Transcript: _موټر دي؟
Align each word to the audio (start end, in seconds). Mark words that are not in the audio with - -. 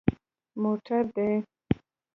_موټر 0.63 1.01
دي؟ 1.15 1.29